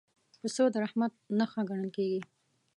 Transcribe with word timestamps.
پسه 0.39 0.63
د 0.73 0.75
رحمت 0.83 1.13
نښه 1.37 1.61
ګڼل 1.69 1.89
کېږي. 1.97 2.21